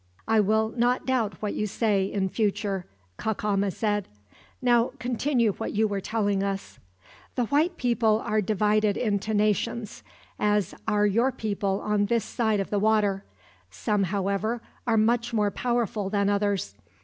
[0.27, 2.85] "I will not doubt what you say, in future,"
[3.19, 4.07] Cacama said.
[4.59, 6.79] "Now, continue what you were telling us."
[7.35, 10.01] "The white people are divided into nations,
[10.39, 13.25] as are your people on this side of the water.
[13.69, 16.73] Some, however, are much more powerful than others.